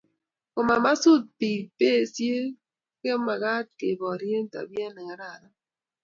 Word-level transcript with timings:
komamasut 0.53 1.23
pek 1.39 1.61
bisiek 1.77 2.53
komakat 3.03 3.65
keporie 3.79 4.39
tapiet 4.53 4.91
nekararan 4.93 5.53